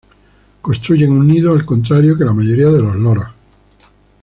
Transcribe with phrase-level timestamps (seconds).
[0.63, 3.29] Construyen un nido, al contrario que la mayoría de los loros.